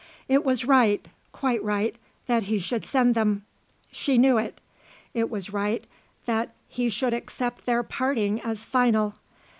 It 0.27 0.43
was 0.43 0.65
right, 0.65 1.07
quite 1.31 1.63
right, 1.63 1.95
that 2.25 2.45
he 2.45 2.57
should 2.57 2.85
send 2.85 3.13
them. 3.13 3.45
She 3.91 4.17
knew 4.17 4.39
it. 4.39 4.59
It 5.13 5.29
was 5.29 5.53
right 5.53 5.85
that 6.25 6.55
he 6.67 6.89
should 6.89 7.13
accept 7.13 7.67
their 7.67 7.83
parting 7.83 8.41
as 8.41 8.65
final. 8.65 9.13